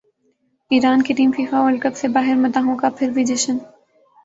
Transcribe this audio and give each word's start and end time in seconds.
ایران 0.71 1.01
کی 1.01 1.13
team 1.13 1.31
FIFA World 1.31 1.81
cup 1.81 1.95
سے 1.95 2.07
باہرمداحوں 2.07 2.77
کا 2.77 2.89
پھر 2.89 3.09
بھی 3.09 3.25
جشن 3.25 3.57